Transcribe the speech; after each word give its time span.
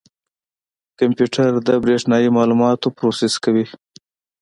کمپیوټر 0.99 1.51
د 1.67 1.69
برېښنایي 1.83 2.29
معلوماتو 2.37 2.87
پروسس 2.97 3.33
کوي. 3.43 3.65